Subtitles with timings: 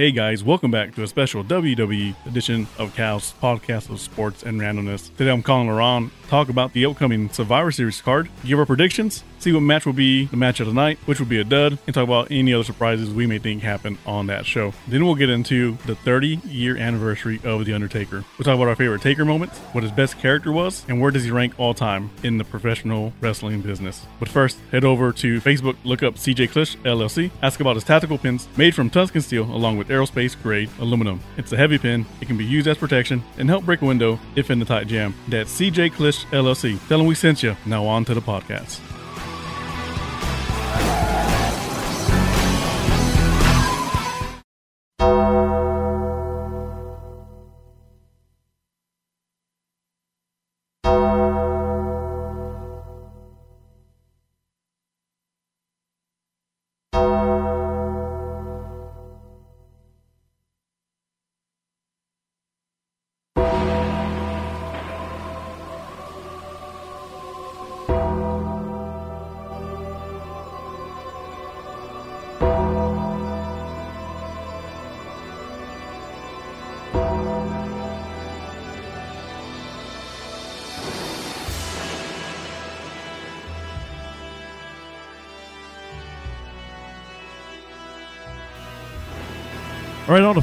[0.00, 4.58] Hey guys, welcome back to a special WWE edition of Cal's podcast of sports and
[4.58, 5.14] randomness.
[5.18, 9.52] Today I'm calling around talk about the upcoming Survivor Series card, give our predictions, see
[9.52, 11.92] what match will be the match of the night, which will be a dud, and
[11.92, 14.72] talk about any other surprises we may think happen on that show.
[14.86, 18.24] Then we'll get into the 30 year anniversary of The Undertaker.
[18.38, 21.24] We'll talk about our favorite Taker moments, what his best character was, and where does
[21.24, 24.06] he rank all time in the professional wrestling business.
[24.20, 28.18] But first, head over to Facebook, look up CJ Klish LLC, ask about his tactical
[28.18, 31.20] pins made from Tuscan steel along with aerospace grade aluminum.
[31.36, 34.18] It's a heavy pin, it can be used as protection and help break a window
[34.36, 35.14] if in the tight jam.
[35.28, 36.78] That's CJ Klish LLC.
[36.88, 37.56] Tell them we sent you.
[37.66, 38.99] Now on to the podcast.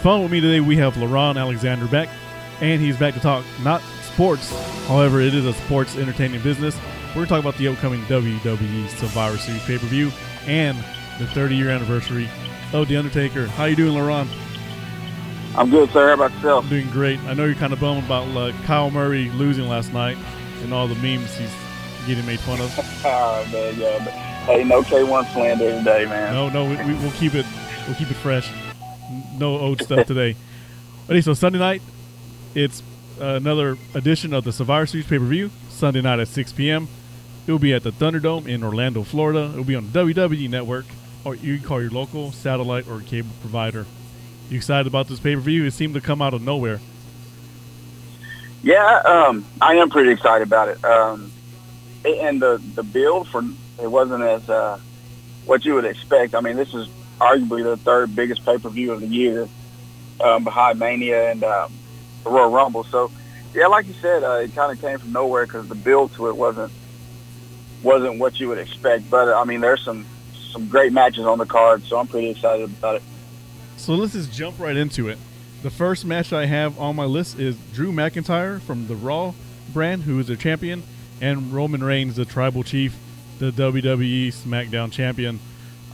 [0.08, 2.08] Phone with me today, we have Laron Alexander back,
[2.62, 4.50] and he's back to talk not sports.
[4.88, 6.78] However, it is a sports entertainment business.
[7.10, 10.14] We're going to talk about the upcoming WWE Survivor Series pay per view
[10.46, 10.78] and
[11.20, 12.30] the 30 year anniversary
[12.72, 13.48] of The Undertaker.
[13.48, 14.30] How you doing, Laron?
[15.58, 16.08] I'm good, sir.
[16.08, 16.64] How about yourself?
[16.64, 17.20] I'm doing great.
[17.26, 20.18] I know you're kind of bummed about uh, Kyler Murray losing last night
[20.62, 21.54] and all the memes he's
[22.08, 22.74] getting made fun of.
[23.04, 24.06] oh, man, yeah.
[24.06, 24.14] But,
[24.46, 26.34] hey, no K1 slander today, man.
[26.34, 27.46] No, no, we, we, we'll keep it.
[27.88, 28.50] We'll keep it fresh
[29.38, 30.36] no old stuff today.
[31.10, 31.82] Okay, so Sunday night,
[32.56, 32.84] it's
[33.20, 35.52] another edition of the Survivor Series pay per view.
[35.70, 36.88] Sunday night at 6 p.m.
[37.46, 39.52] It will be at the Thunderdome in Orlando, Florida.
[39.54, 40.86] It will be on the WWE Network,
[41.24, 43.86] or you can call your local satellite or cable provider.
[44.50, 45.66] You excited about this pay per view?
[45.66, 46.80] It seemed to come out of nowhere.
[48.64, 50.84] Yeah, um, I am pretty excited about it.
[50.84, 51.32] Um,
[52.06, 53.44] and the the build for
[53.82, 54.80] it wasn't as uh,
[55.46, 56.36] what you would expect.
[56.36, 56.88] I mean, this is
[57.20, 59.48] arguably the third biggest pay per view of the year,
[60.22, 61.72] um, behind Mania and um,
[62.24, 62.84] the Royal Rumble.
[62.86, 63.12] So,
[63.54, 66.28] yeah, like you said, uh, it kind of came from nowhere because the build to
[66.28, 66.72] it wasn't
[67.84, 69.10] wasn't what you would expect.
[69.10, 70.06] But I mean, there's some
[70.52, 73.04] some great matches on the card, so I'm pretty excited about it.
[73.78, 75.18] So let's just jump right into it.
[75.64, 79.34] The first match I have on my list is Drew McIntyre from the Raw
[79.74, 80.84] brand, who is a champion,
[81.22, 82.96] and Roman Reigns, the Tribal Chief,
[83.40, 85.40] the WWE SmackDown champion.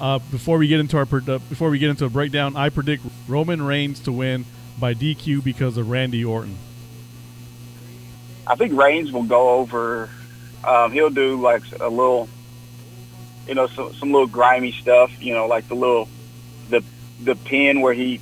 [0.02, 3.04] Uh, before we get into our uh, before we get into a breakdown, I predict
[3.28, 4.46] Roman Reigns to win
[4.80, 6.58] by DQ because of Randy Orton.
[8.46, 10.10] I think Reigns will go over.
[10.64, 12.28] Um, he'll do like a little,
[13.48, 15.12] you know, some, some little grimy stuff.
[15.22, 16.10] You know, like the little
[16.70, 16.84] the
[17.22, 18.20] the pin where he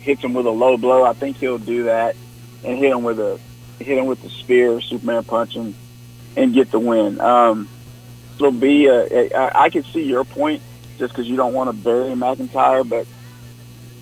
[0.00, 1.04] hits him with a low blow.
[1.04, 2.16] I think he'll do that
[2.64, 3.40] and hit him with a
[3.78, 5.74] hit him with the spear, Superman punch, and
[6.36, 7.20] and get the win.
[7.20, 7.68] Um,
[8.36, 8.86] it'll be.
[8.86, 10.62] A, a, I, I can see your point
[10.98, 13.06] just because you don't want to bury McIntyre, but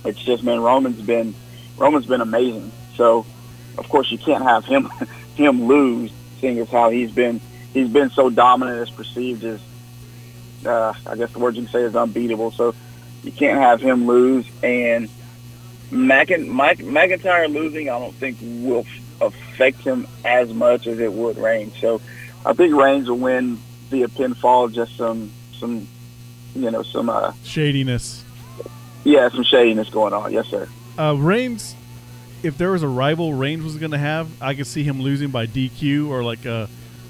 [0.05, 1.35] it's just man, Roman's been
[1.77, 2.73] Roman's been amazing.
[2.97, 3.27] So
[3.79, 4.91] of course you can't have him
[5.35, 6.11] him lose,
[6.41, 7.41] seeing as how he's been
[7.73, 9.61] he's been so dominant as perceived as
[10.65, 12.51] uh, I guess the word you can say is unbeatable.
[12.51, 12.75] So
[13.23, 15.09] you can't have him lose and
[15.91, 18.87] McIn- Mike, McIntyre losing I don't think will
[19.21, 21.77] affect him as much as it would Reigns.
[21.81, 22.01] So
[22.45, 23.59] I think Reigns will win
[23.91, 25.89] via pinfall, just some some
[26.57, 28.25] you know some uh, shadiness.
[29.05, 30.33] Yeah, some shadiness going on.
[30.33, 30.69] Yes, sir.
[30.99, 31.77] Uh, Reigns,
[32.43, 35.31] if there was a rival Reigns was going to have, I could see him losing
[35.31, 36.67] by DQ or like uh,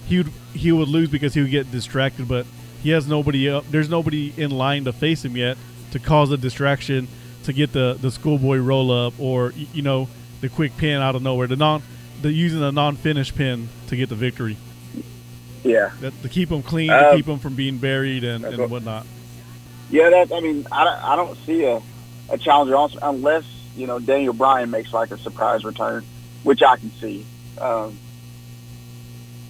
[0.06, 2.46] he would he would lose because he would get distracted, but
[2.82, 3.64] he has nobody up.
[3.70, 5.56] There's nobody in line to face him yet
[5.92, 7.08] to cause a distraction
[7.44, 10.08] to get the the schoolboy roll up or you know
[10.40, 11.46] the quick pin out of nowhere.
[11.46, 11.82] The non
[12.22, 14.56] the using the non finish pin to get the victory.
[15.64, 18.70] Yeah, that, to keep him clean, to uh, keep him from being buried and, and
[18.70, 19.06] whatnot.
[19.90, 21.80] Yeah, that I mean, I, I don't see a,
[22.28, 23.44] a challenger unless
[23.76, 26.04] you know Daniel Bryan makes like a surprise return,
[26.42, 27.24] which I can see.
[27.58, 27.98] Um,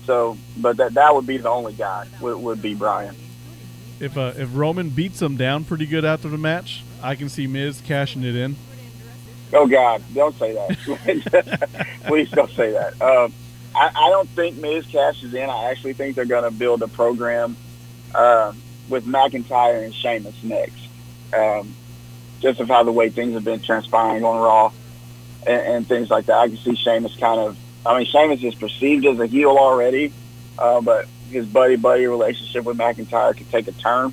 [0.05, 3.17] so, but that that would be the only guy would, would be Bryan.
[3.99, 7.47] If uh, if Roman beats him down pretty good after the match, I can see
[7.47, 8.57] Miz cashing it in.
[9.53, 11.89] Oh God, don't say that.
[12.07, 13.01] Please don't say that.
[13.01, 13.33] Um,
[13.75, 15.49] I, I don't think Miz cashes in.
[15.49, 17.57] I actually think they're going to build a program.
[18.15, 20.81] Um, with McIntyre and Sheamus next.
[21.37, 21.75] Um,
[22.41, 24.73] just of how the way things have been transpiring on Raw
[25.47, 26.39] and, and things like that.
[26.39, 27.57] I can see Sheamus kind of.
[27.85, 30.13] I mean, Sheamus is perceived as a heel already,
[30.59, 34.13] uh, but his buddy buddy relationship with McIntyre could take a turn,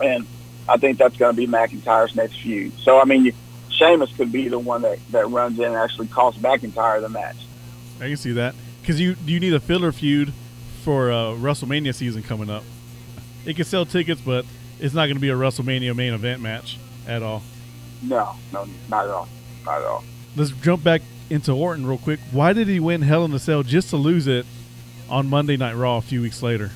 [0.00, 0.26] and
[0.68, 2.72] I think that's going to be McIntyre's next feud.
[2.80, 3.32] So I mean,
[3.70, 7.36] Sheamus could be the one that, that runs in and actually costs McIntyre the match.
[8.00, 10.32] I can see that because you you need a filler feud
[10.82, 12.64] for uh, WrestleMania season coming up.
[13.44, 14.44] It can sell tickets, but
[14.78, 17.42] it's not going to be a WrestleMania main event match at all.
[18.02, 19.28] No, no, not at all,
[19.64, 20.04] not at all.
[20.36, 22.20] Let's jump back into Orton real quick.
[22.32, 24.46] Why did he win Hell in a Cell just to lose it
[25.08, 26.70] on Monday Night Raw a few weeks later?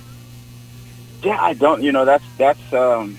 [1.23, 1.83] Yeah, I don't.
[1.83, 3.17] You know, that's that's um,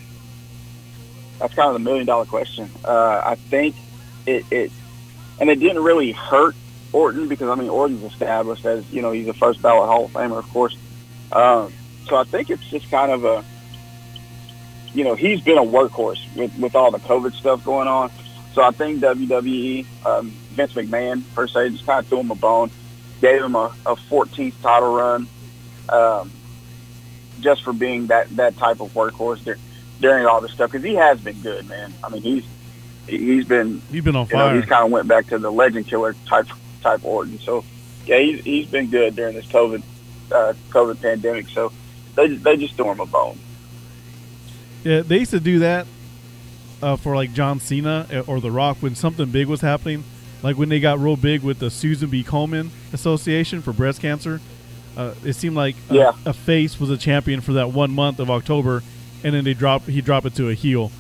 [1.40, 2.70] that's kind of the million dollar question.
[2.84, 3.76] Uh, I think
[4.28, 4.72] it, it,
[5.40, 6.56] and it didn't really hurt
[6.94, 10.12] Orton because I mean Orton's established as you know he's a first ballot Hall of
[10.12, 10.78] Famer, of course.
[11.32, 11.74] Um,
[12.08, 13.44] so I think it's just kind of a,
[14.94, 18.12] you know, he's been a workhorse with with all the COVID stuff going on.
[18.54, 22.36] So I think WWE, um, Vince McMahon per se, just kind of threw him a
[22.36, 22.72] bone,
[23.20, 25.28] gave him a, a 14th title run,
[25.90, 26.32] um,
[27.42, 29.58] just for being that that type of workhorse there
[30.00, 31.94] during all this stuff because he has been good, man.
[32.04, 32.46] I mean, he's
[33.08, 34.48] he's been he's been on fire.
[34.48, 36.48] You know, he's kind of went back to the legend killer type
[36.82, 37.40] type Orton.
[37.40, 37.64] So
[38.06, 39.84] yeah, he's he's been good during this COVID
[40.32, 41.50] uh, COVID pandemic.
[41.50, 41.72] So
[42.16, 43.40] they they just threw him a bone.
[44.84, 45.88] Yeah, they used to do that
[46.82, 50.04] uh, for like John Cena uh, or The Rock when something big was happening,
[50.44, 52.24] like when they got real big with the Susan G.
[52.24, 54.40] Komen Association for breast cancer.
[54.96, 56.12] Uh, it seemed like a, yeah.
[56.26, 58.82] a face was a champion for that one month of October,
[59.24, 60.92] and then they drop he drop it to a heel.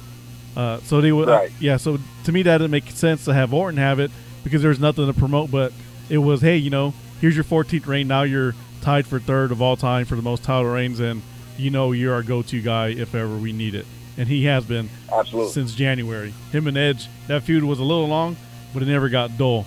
[0.55, 1.51] Uh, so they would, right.
[1.59, 1.77] yeah.
[1.77, 4.11] So to me, that didn't make sense to have Orton have it
[4.43, 5.51] because there's nothing to promote.
[5.51, 5.73] But
[6.09, 8.07] it was, hey, you know, here's your 14th reign.
[8.07, 11.21] Now you're tied for third of all time for the most title reigns, and
[11.57, 13.85] you know you're our go-to guy if ever we need it.
[14.17, 15.51] And he has been Absolutely.
[15.51, 16.33] since January.
[16.51, 18.37] Him and Edge, that feud was a little long,
[18.73, 19.65] but it never got dull.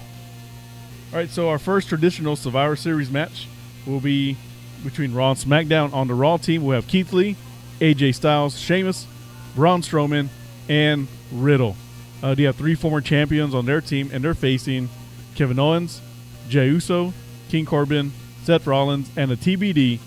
[1.12, 3.46] All right, so our first traditional Survivor Series match
[3.86, 4.36] will be
[4.84, 5.92] between Raw and SmackDown.
[5.92, 7.36] On the Raw team, we'll have Keith Lee,
[7.80, 9.06] AJ Styles, Sheamus,
[9.54, 10.28] Braun Strowman,
[10.68, 11.76] and Riddle.
[12.22, 14.88] Uh, they have three former champions on their team, and they're facing
[15.34, 16.00] Kevin Owens,
[16.48, 17.12] Jey Uso,
[17.48, 18.12] King Corbin,
[18.48, 19.98] Seth Rollins, and a TBD.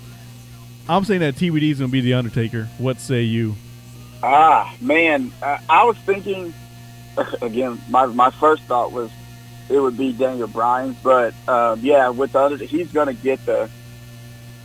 [0.89, 2.67] I'm saying that TBD is going to be The Undertaker.
[2.79, 3.53] What say you?
[4.23, 5.31] Ah, man.
[5.43, 6.51] I was thinking,
[7.43, 9.11] again, my, my first thought was
[9.69, 10.97] it would be Daniel Bryan.
[11.03, 13.69] But, uh, yeah, with the other, he's going to get the,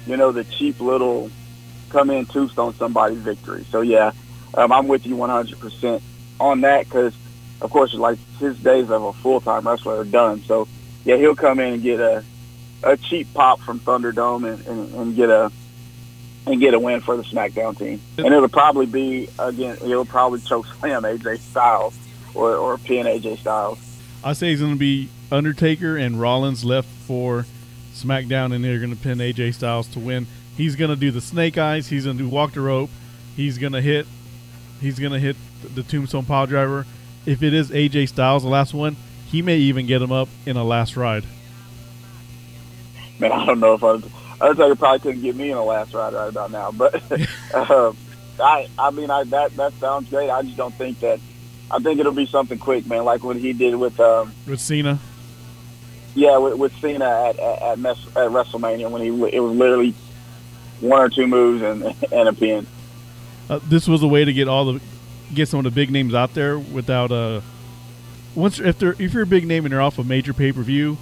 [0.07, 1.31] you know, the cheap little
[1.91, 3.67] come in tombstone somebody victory.
[3.71, 4.13] So, yeah,
[4.55, 6.01] um, I'm with you 100%
[6.41, 7.15] on that because,
[7.61, 10.43] of course, like his days of a full-time wrestler are done.
[10.45, 10.67] So,
[11.05, 12.25] yeah, he'll come in and get a,
[12.83, 15.51] a cheap pop from Thunderdome and, and, and get a
[16.47, 18.01] and get a win for the SmackDown team.
[18.19, 21.99] And it'll probably be again, it'll probably choke slam AJ Styles
[22.35, 23.79] or or pin AJ Styles.
[24.25, 27.47] I say he's going to be Undertaker and Rollins left for
[27.95, 30.27] SmackDown, and they're going to pin AJ Styles to win.
[30.57, 31.89] He's going to do the snake eyes.
[31.89, 32.91] He's going to do walk the rope.
[33.35, 34.07] He's going to hit.
[34.81, 35.37] He's going to hit
[35.75, 36.87] the tombstone Piledriver.
[37.25, 40.57] If it is AJ Styles, the last one, he may even get him up in
[40.57, 41.25] a last ride.
[43.19, 44.01] Man, I don't know if I.
[44.39, 46.95] Undertaker probably couldn't get me in a last ride right about now, but
[47.55, 47.97] um,
[48.39, 50.31] I, I mean, I that that sounds great.
[50.31, 51.21] I just don't think that.
[51.69, 54.99] I think it'll be something quick, man, like what he did with um, with Cena.
[56.15, 59.95] Yeah, with, with Cena at at, at, Mes, at WrestleMania when he it was literally
[60.81, 61.83] one or two moves and
[62.13, 62.67] and a pin.
[63.49, 64.81] Uh, this was a way to get all the
[65.35, 67.41] get some of the big names out there without uh
[68.35, 70.63] once if they're if you're a big name and you're off a major pay per
[70.63, 70.97] view,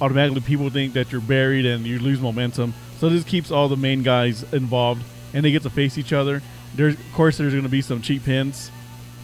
[0.00, 2.74] automatically people think that you're buried and you lose momentum.
[2.98, 5.02] So this keeps all the main guys involved
[5.32, 6.42] and they get to face each other.
[6.74, 8.70] There's of course there's going to be some cheap pins.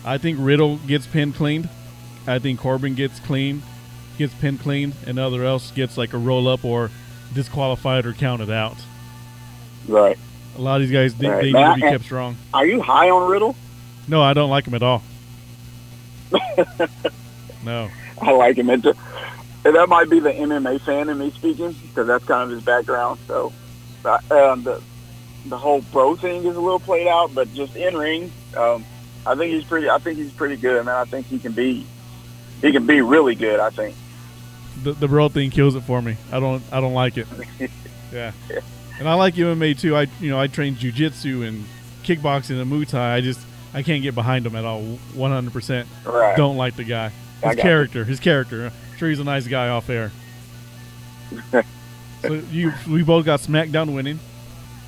[0.04, 1.68] I think Riddle gets pin cleaned.
[2.26, 3.62] I think Corbin gets clean,
[4.18, 6.90] gets pin cleaned, and other else gets like a roll up or
[7.34, 8.76] disqualified or counted out.
[9.86, 10.18] Right.
[10.56, 11.42] A lot of these guys they, right.
[11.42, 12.36] they need to be kept strong.
[12.54, 13.54] Are you high on Riddle?
[14.08, 15.02] No, I don't like him at all.
[17.64, 17.88] no.
[18.20, 18.70] I like him.
[18.70, 18.94] It's a,
[19.66, 22.64] and that might be the MMA fan in me speaking because that's kind of his
[22.64, 23.18] background.
[23.26, 23.52] So
[24.04, 24.80] um, the
[25.46, 28.84] the whole bro thing is a little played out, but just in ring, um,
[29.26, 29.90] I think he's pretty.
[29.90, 30.94] I think he's pretty good, man.
[30.94, 31.84] I think he can be
[32.62, 33.58] he can be really good.
[33.58, 33.96] I think
[34.84, 36.16] the the bro thing kills it for me.
[36.30, 37.26] I don't I don't like it.
[38.12, 38.30] yeah.
[39.00, 39.96] And I like MMA too.
[39.96, 41.64] I you know I train jujitsu and
[42.04, 43.16] kickboxing and Muay Thai.
[43.16, 43.40] I just
[43.74, 44.82] I can't get behind him at all.
[45.14, 45.88] One hundred percent.
[46.36, 47.10] Don't like the guy.
[47.42, 48.00] His character.
[48.00, 48.04] You.
[48.04, 48.72] His character.
[48.96, 50.10] Sure he's a nice guy off air.
[52.22, 54.18] so you we both got SmackDown winning.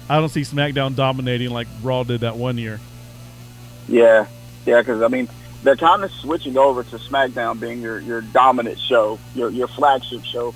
[0.09, 2.81] I don't see SmackDown dominating like Raw did that one year.
[3.89, 4.27] Yeah,
[4.65, 5.29] yeah, because I mean,
[5.63, 10.25] they're kind of switching over to SmackDown being your, your dominant show, your your flagship
[10.25, 10.55] show,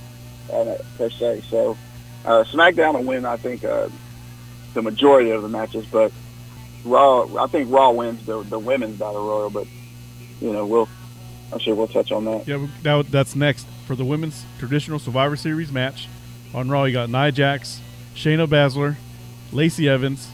[0.53, 1.43] uh, per se.
[1.49, 1.77] So
[2.25, 3.89] uh, SmackDown will win, I think, uh,
[4.75, 6.13] the majority of the matches, but
[6.85, 9.51] Raw, I think Raw wins the the women's battle royal.
[9.51, 9.67] But
[10.41, 10.89] you know, we'll
[11.53, 12.49] I'm sure we'll touch on that.
[12.49, 16.09] Yeah, that, that's next for the women's traditional Survivor Series match.
[16.55, 17.81] On Raw, you got Nia Jax,
[18.15, 18.97] Shayna Baszler,
[19.53, 20.29] Lacey Evans,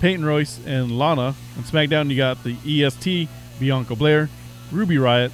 [0.00, 1.34] Peyton Royce, and Lana.
[1.56, 4.28] On SmackDown, you got the EST, Bianca Belair,
[4.72, 5.32] Ruby Riott,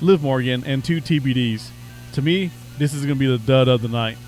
[0.00, 1.68] Liv Morgan, and two TBDs.
[2.12, 4.18] To me, this is going to be the dud of the night.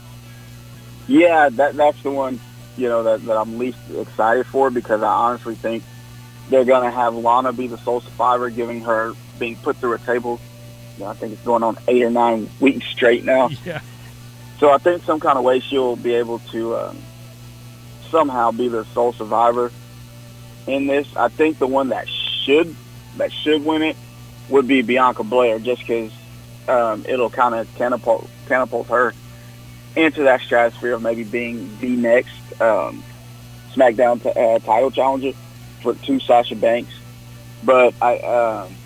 [1.09, 2.39] Yeah, that that's the one
[2.77, 5.83] you know that, that I'm least excited for because I honestly think
[6.49, 9.99] they're going to have Lana be the sole survivor, giving her being put through a
[9.99, 10.41] table.
[10.97, 13.51] You know, I think it's going on eight or nine weeks straight now.
[13.65, 13.81] Yeah.
[14.61, 16.99] So I think some kind of way she'll be able to um,
[18.11, 19.73] somehow be the sole survivor
[20.69, 21.17] in this.
[21.17, 22.77] I think the one that should
[23.17, 23.97] that should win it
[24.49, 26.13] would be Bianca Belair, just because
[26.69, 29.13] um, it'll kind of catapult catapult her
[29.97, 33.03] into that stratosphere of maybe being the next um,
[33.75, 35.33] SmackDown t- uh, title challenger
[35.81, 36.93] for to Sasha Banks.
[37.65, 38.77] But I, um,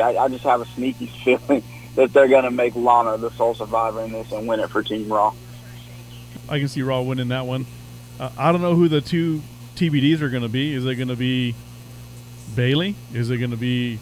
[0.00, 1.62] I, I just have a sneaky feeling
[1.96, 4.82] that they're going to make Lana the sole survivor in this and win it for
[4.82, 5.34] Team Raw.
[6.48, 7.66] I can see Raw winning that one.
[8.18, 9.42] Uh, I don't know who the two
[9.76, 10.74] TBDs are going to be.
[10.74, 11.54] Is it going to be
[12.54, 12.96] Bayley?
[13.14, 13.98] Is it going to be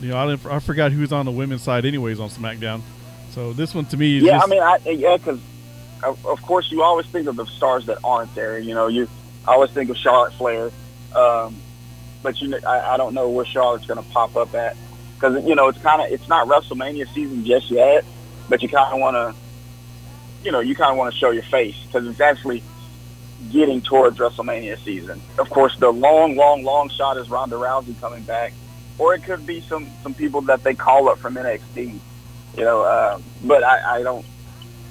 [0.00, 2.82] you know I, I forgot who's on the women's side anyways on SmackDown.
[3.30, 4.32] So this one to me is yeah.
[4.32, 5.40] just, I mean, I, yeah, because
[6.02, 8.58] of, of course you always think of the stars that aren't there.
[8.58, 9.08] You know, you
[9.46, 10.70] I always think of Charlotte Flair,
[11.14, 11.56] um,
[12.22, 14.76] but you I, I don't know where Charlotte's going to pop up at
[15.22, 18.04] because you know it's kind of it's not WrestleMania season just yet,
[18.48, 19.34] but you kind of want to,
[20.44, 22.62] you know, you kind of want to show your face because it's actually
[23.50, 25.20] getting towards WrestleMania season.
[25.38, 28.52] Of course, the long, long, long shot is Ronda Rousey coming back,
[28.98, 31.98] or it could be some some people that they call up from NXT.
[32.56, 34.26] You know, uh, but I, I don't,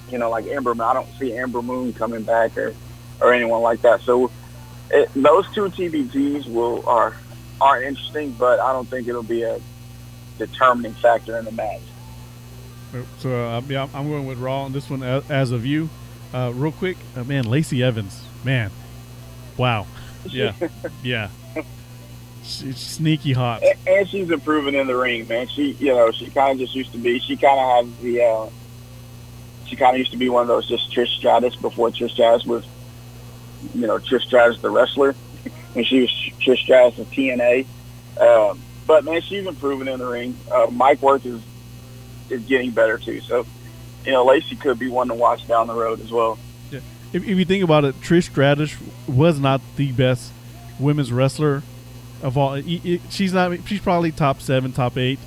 [0.09, 0.71] you know, like Ember.
[0.81, 2.73] I don't see Ember Moon coming back or
[3.19, 4.01] or anyone like that.
[4.01, 4.31] So
[4.89, 7.17] it, those two TBDs will are
[7.59, 9.59] are interesting, but I don't think it'll be a
[10.45, 11.81] determining factor in the match.
[13.19, 15.89] So uh, yeah, I'm going with Raw on this one as, of you.
[16.33, 18.71] Uh, real quick, uh, man, Lacey Evans, man,
[19.57, 19.85] wow,
[20.25, 20.53] yeah,
[21.03, 21.29] yeah,
[22.43, 23.63] she's sneaky hot.
[23.63, 25.47] And, and she's improving in the ring, man.
[25.47, 27.19] She, you know, she kind of just used to be.
[27.19, 28.23] She kind of has the.
[28.23, 28.49] Uh,
[29.65, 32.45] she kind of used to be one of those just Trish Stratus before Trish Stratus
[32.45, 32.65] was,
[33.73, 35.15] you know, Trish Stratus the wrestler,
[35.75, 37.65] and she was Trish Stratus of TNA.
[38.19, 40.35] Um, but man, she's improving in the ring.
[40.51, 41.41] Uh, Mike Worth is
[42.29, 43.19] is getting better too.
[43.21, 43.45] So,
[44.05, 46.39] you know, Lacey could be one to watch down the road as well.
[46.71, 46.79] Yeah.
[47.13, 48.75] If, if you think about it, Trish Stratus
[49.07, 50.31] was not the best
[50.79, 51.63] women's wrestler
[52.21, 52.53] of all.
[52.53, 53.57] It, it, she's not.
[53.67, 55.19] She's probably top seven, top eight.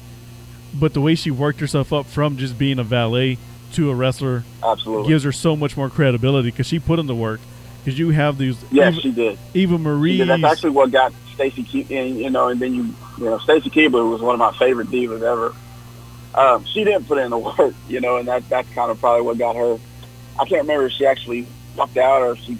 [0.76, 3.38] But the way she worked herself up from just being a valet
[3.74, 5.08] to a wrestler Absolutely.
[5.08, 7.40] gives her so much more credibility because she put in the work.
[7.84, 8.56] Because you have these.
[8.70, 9.38] Yes, Eva, she did.
[9.52, 10.22] Eva Marie.
[10.22, 13.68] That's actually what got Stacy, Ke- and, you know, and then you, you know, Stacy
[13.68, 15.54] Keibler was one of my favorite divas ever.
[16.34, 19.22] Um, she didn't put in the work, you know, and that that's kind of probably
[19.22, 19.78] what got her.
[20.38, 22.58] I can't remember if she actually walked out or if she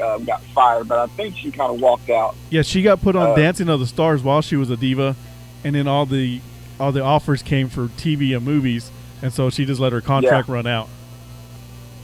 [0.00, 2.34] um, got fired, but I think she kind of walked out.
[2.50, 5.14] Yeah, she got put on Uh, Dancing of the Stars while she was a diva,
[5.62, 6.40] and then all the
[6.80, 8.90] all the offers came for TV and movies,
[9.22, 10.88] and so she just let her contract run out.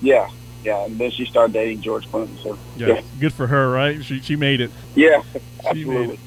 [0.00, 0.30] Yeah,
[0.64, 2.36] yeah, and then she started dating George Clinton.
[2.42, 4.04] So Yeah, yeah, good for her, right?
[4.04, 4.70] She she made it.
[4.94, 6.14] yeah, She made absolutely.
[6.14, 6.20] it.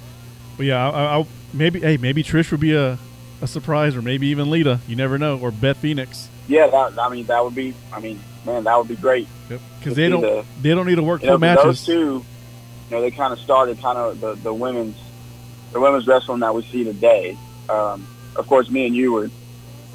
[0.58, 2.98] But yeah, I, I, maybe hey maybe Trish would be a,
[3.42, 4.80] a surprise, or maybe even Lita.
[4.88, 6.30] You never know, or Beth Phoenix.
[6.48, 7.74] Yeah, that, I mean that would be.
[7.92, 9.28] I mean, man, that would be great.
[9.48, 11.64] Because To they don't the- they don't need to work You know, matches.
[11.64, 12.26] those two, you
[12.92, 14.98] know, they kind of started kind of the, the women's
[15.72, 17.38] the women's wrestling that we see today.
[17.70, 19.30] Um, of course, me and you were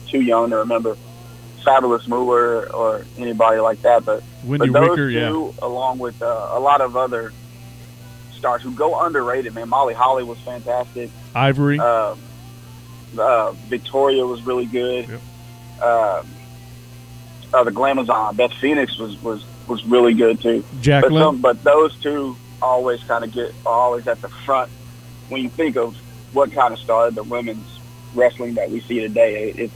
[0.08, 0.96] too young to remember
[1.68, 6.22] Fabulous Moolah or anybody like that, but Wendy but those Wicker, yeah, two, along with
[6.22, 7.30] uh, a lot of other
[8.32, 9.68] stars who go underrated, man.
[9.68, 11.10] Molly Holly was fantastic.
[11.34, 11.78] Ivory.
[11.78, 12.16] Uh,
[13.18, 15.08] uh, Victoria was really good.
[15.08, 15.20] Yep.
[15.82, 16.26] Um,
[17.52, 20.62] uh, the Glamazon, Beth Phoenix was, was, was really good too.
[20.62, 21.22] But, Jacqueline.
[21.22, 24.70] some, but those two always kind of get always at the front
[25.28, 25.96] when you think of
[26.32, 27.78] what kind of started the women's
[28.14, 29.50] wrestling that we see today.
[29.50, 29.74] It, it's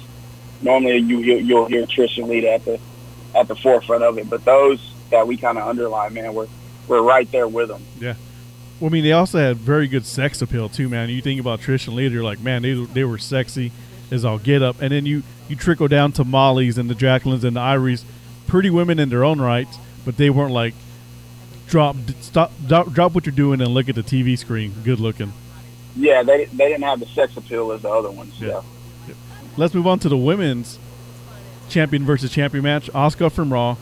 [0.62, 2.80] normally you you'll, you'll hear Trish and Lita at the
[3.34, 6.48] at the forefront of it, but those that we kind of underline, man, we're
[6.88, 7.82] we're right there with them.
[8.00, 8.14] Yeah.
[8.80, 11.08] Well, I mean, they also had very good sex appeal too, man.
[11.08, 13.70] You think about Trish and Lita, you're like, man, they they were sexy
[14.10, 17.44] as all get up, and then you you trickle down to Molly's and the Jacquelines
[17.44, 18.04] and the Iries,
[18.46, 20.74] pretty women in their own rights, but they weren't like
[21.68, 25.32] drop stop drop, drop what you're doing and look at the TV screen, good looking.
[25.96, 28.34] yeah, they they didn't have the sex appeal as the other ones.
[28.40, 28.48] Yeah.
[28.48, 28.62] yeah.
[29.56, 30.78] Let's move on to the women's
[31.68, 32.90] champion versus champion match.
[32.92, 33.76] Asuka from Raw,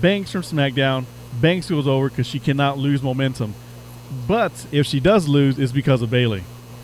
[0.00, 1.04] Banks from SmackDown.
[1.40, 3.54] Banks goes over because she cannot lose momentum.
[4.26, 6.42] But if she does lose, it's because of Bayley.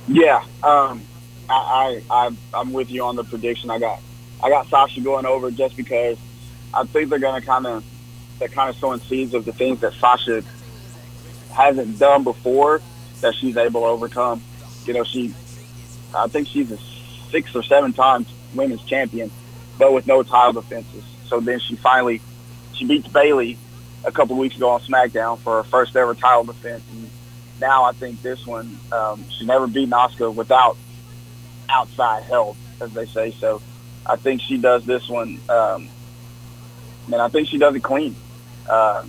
[0.09, 1.03] Yeah, um,
[1.49, 3.71] I, I, I am with you on the prediction.
[3.71, 4.01] I got
[4.43, 6.19] I got Sasha going over just because
[6.75, 7.85] I think they're to kind of
[8.39, 10.43] they're kind of sowing seeds of the things that Sasha
[11.53, 12.83] hasn't done before
[13.21, 14.43] that she's able to overcome.
[14.85, 15.33] You know, she
[16.15, 16.79] I think she's a
[17.33, 19.31] six or seven times women's champion,
[19.79, 21.03] but with no title defenses.
[21.27, 22.21] So then she finally
[22.75, 23.59] she beats Bayley
[24.05, 26.85] a couple weeks ago on SmackDown for her first ever title defense.
[26.93, 27.11] And
[27.61, 30.77] now I think this one um, she's never beat Asuka without
[31.69, 33.33] outside help, as they say.
[33.33, 33.61] So
[34.07, 35.41] I think she does this one.
[35.49, 35.89] Um,
[37.07, 38.15] and I think she does it clean.
[38.69, 39.05] Uh,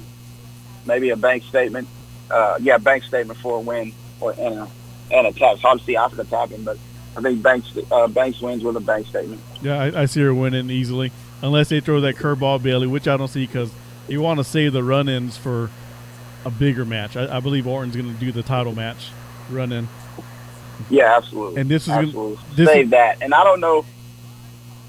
[0.86, 1.88] maybe a bank statement.
[2.32, 4.68] Uh, yeah, bank statement for a win or and a,
[5.12, 5.56] and a tap.
[5.56, 5.82] It's hard
[6.30, 6.78] tapping, but
[7.16, 9.42] I think Banks uh, Banks wins with a bank statement.
[9.62, 13.18] Yeah, I, I see her winning easily, unless they throw that curveball Bayley, which I
[13.18, 13.72] don't see because
[14.08, 15.70] you want to save the run-ins for
[16.46, 17.16] a bigger match.
[17.16, 19.10] I, I believe Orton's going to do the title match
[19.50, 19.88] run-in.
[20.90, 21.62] Yeah, absolutely.
[21.62, 23.22] And this is absolutely this save is, that.
[23.22, 23.86] And I don't know.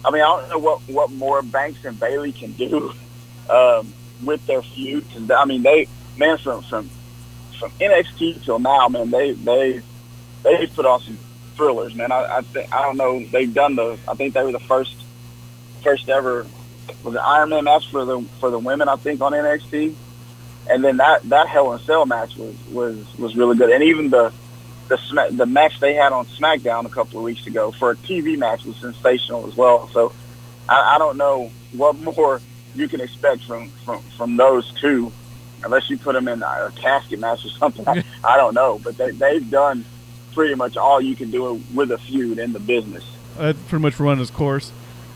[0.05, 2.93] I mean, I don't know what what more Banks and Bayley can do
[3.51, 3.93] um,
[4.25, 5.05] with their feud.
[5.13, 6.89] Cause I mean, they man from from
[7.59, 9.83] from NXT till now, man, they they
[10.43, 11.19] they put on some
[11.57, 12.13] thrillers, man.
[12.13, 13.25] I I think I don't know.
[13.25, 13.99] They've done the.
[14.09, 14.95] I think they were the first
[15.83, 16.47] first ever
[17.03, 18.89] was an Iron Man match for the for the women.
[18.89, 19.95] I think on NXT,
[20.71, 23.71] and then that that Hell in a Cell match was was was really good.
[23.71, 24.33] And even the
[24.89, 28.39] the the match they had on SmackDown a couple of weeks ago for a TV
[28.39, 29.89] match was sensational as well.
[29.89, 30.13] So
[30.69, 32.41] I, I don't know what more
[32.75, 35.13] you can expect from from from those two,
[35.63, 37.87] unless you put them in a casket match or something.
[37.87, 39.85] I, I don't know, but they they've done
[40.35, 43.05] pretty much all you can do with a feud in the business.
[43.39, 44.73] That pretty much run its course.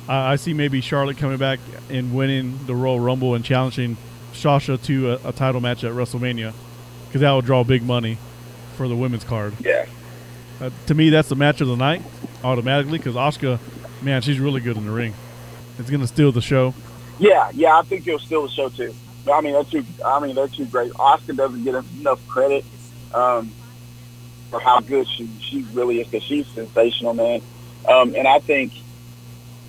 [0.09, 3.97] Uh, I see maybe Charlotte coming back and winning the Royal Rumble and challenging
[4.33, 6.55] Sasha to a, a title match at WrestleMania
[7.07, 8.17] because that would draw big money
[8.77, 9.55] for the women's card.
[9.61, 9.87] Yeah.
[10.61, 12.03] Uh, to me, that's the match of the night
[12.43, 13.59] automatically because Asuka,
[14.03, 15.15] man, she's really good in the ring.
[15.79, 16.75] It's going to steal the show.
[17.19, 18.95] Yeah, yeah, I think it'll steal the show too.
[19.31, 19.85] I mean, they're too.
[20.05, 20.93] I mean, they're too great.
[20.93, 22.65] Asuka doesn't get enough credit
[23.13, 23.53] um,
[24.51, 27.43] for how good she she really is because she's sensational, man.
[27.89, 28.73] Um, and I think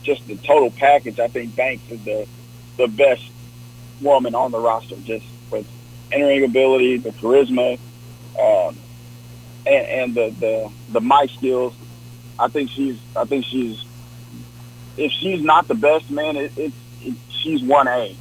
[0.04, 2.28] just the total package, I think Banks is the
[2.78, 3.24] the best
[4.02, 5.68] woman on the roster, just with
[6.12, 7.78] entering ability, the charisma,
[8.40, 8.78] um,
[9.66, 11.74] and, and the, the the mic skills.
[12.38, 13.84] I think she's I think she's
[14.98, 18.16] if she's not the best man, it, it, it she's one A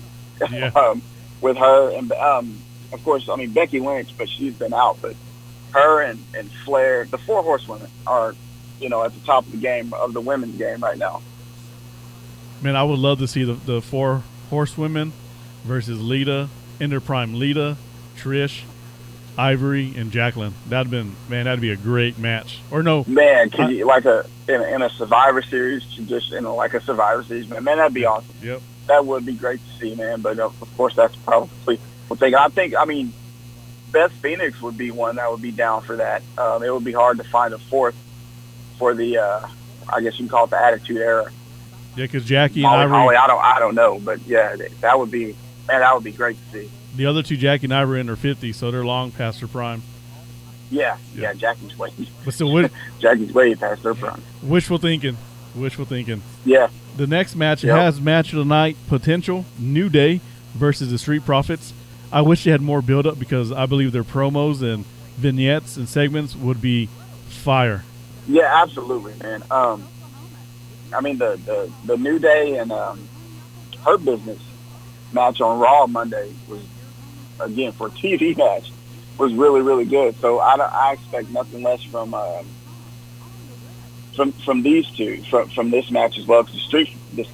[0.51, 0.67] yeah.
[0.77, 1.03] um,
[1.41, 2.59] with her and um,
[2.93, 4.99] of course I mean Becky Lynch, but she's been out.
[5.01, 5.15] But
[5.73, 8.35] her and and Flair, the four horsewomen are
[8.81, 11.23] you know at the top of the game of the women's game right now.
[12.61, 15.13] Man, I would love to see the, the four horsewomen
[15.65, 16.49] versus Lita,
[16.81, 17.77] Ender Prime Lita,
[18.17, 18.63] Trish,
[19.37, 20.55] Ivory, and Jacqueline.
[20.69, 22.61] That'd been man, that'd be a great match.
[22.71, 26.45] Or no, man, I, you like a in, a in, a Survivor Series, just in
[26.45, 28.35] a, like a Survivor Series, man, man, that'd be awesome.
[28.43, 30.21] Yep, that would be great to see, man.
[30.21, 31.79] But of course, that's probably
[32.09, 32.35] one thing.
[32.35, 33.13] I think, I mean,
[33.93, 36.23] Beth Phoenix would be one that would be down for that.
[36.37, 37.97] Um, it would be hard to find a fourth
[38.79, 39.49] for the, uh,
[39.89, 41.31] I guess you can call it the Attitude Era.
[41.97, 42.97] Yeah, because Jackie and Ivory.
[42.97, 46.13] Holly, I don't, I don't know, but yeah, that would be, man, that would be
[46.13, 46.71] great to see.
[46.97, 49.83] The other two, Jackie and Ivory, in their 50s, so they're long past their prime.
[50.71, 51.91] Yeah, yeah, yeah Jackie's way.
[52.25, 54.23] But still, what, Jackie's way past their prime.
[54.43, 55.17] Wishful thinking.
[55.55, 56.23] Wishful thinking.
[56.45, 56.69] Yeah.
[56.97, 57.77] The next match yep.
[57.77, 59.45] has match of the night potential.
[59.59, 60.21] New Day
[60.55, 61.73] versus the Street Profits.
[62.11, 64.85] I wish they had more build up because I believe their promos and
[65.17, 66.89] vignettes and segments would be
[67.29, 67.85] fire.
[68.27, 69.43] Yeah, absolutely, man.
[69.51, 69.87] Um,
[70.95, 73.09] I mean, the, the, the New Day and um,
[73.85, 74.41] Hurt Business
[75.13, 76.61] match on Raw Monday was,
[77.41, 78.71] again, for a TV match,
[79.19, 80.17] was really, really good.
[80.21, 82.47] So I, I expect nothing less from um,
[84.15, 86.43] from from these two, from from this match as well.
[86.43, 87.27] Because the Street, the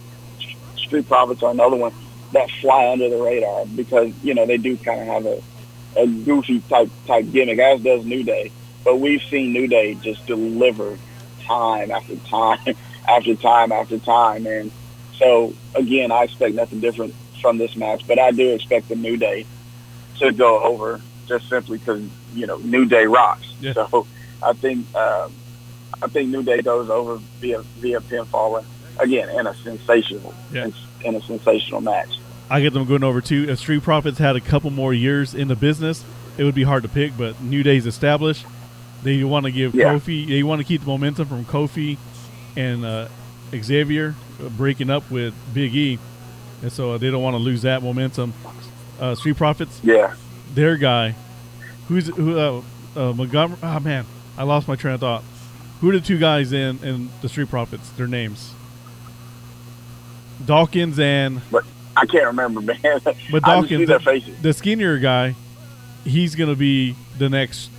[0.77, 1.93] Street Profits are another one
[2.35, 5.43] that fly under the radar because, you know, they do kind of have a,
[5.97, 8.51] a goofy type type gimmick, as does New Day.
[8.85, 10.99] But we've seen New Day just deliver
[11.47, 12.59] time after time
[13.09, 14.47] after time after time.
[14.47, 14.71] And
[15.15, 19.17] so, again, I expect nothing different from this match, but I do expect the New
[19.17, 19.47] Day
[20.19, 22.03] to go over just simply because,
[22.35, 23.47] you know, New Day rocks.
[23.61, 23.73] Yeah.
[23.75, 24.07] So
[24.43, 25.33] I think, um,
[26.03, 28.65] I think New Day goes over via, via pinfall
[28.99, 30.67] again in a sensational, yeah.
[30.67, 32.19] in, in a sensational match.
[32.51, 33.47] I get them going over too.
[33.49, 36.05] If Street Profits had a couple more years in the business,
[36.37, 38.45] it would be hard to pick, but New Day's established.
[39.03, 39.95] They want to give Yeah.
[39.95, 40.27] Kofi.
[40.27, 41.97] They want to keep the momentum from Kofi
[42.57, 43.09] and uh,
[43.55, 45.99] Xavier uh, breaking up with Big E,
[46.63, 48.33] and so they don't want to lose that momentum.
[49.01, 50.15] Uh, Street Profits, Yeah.
[50.55, 51.15] their guy,
[51.89, 52.39] who's who?
[52.39, 52.63] Uh,
[52.97, 53.59] uh, Montgomery.
[53.63, 54.07] Oh man,
[54.39, 55.25] I lost my train of thought.
[55.81, 57.89] Who are the two guys in in the Street Profits?
[57.91, 58.53] Their names.
[60.45, 61.65] Dawkins and But
[61.97, 62.79] I can't remember, man.
[62.83, 64.41] but I see Dawkins, their faces.
[64.43, 65.35] the skinnier guy,
[66.05, 67.71] he's gonna be the next.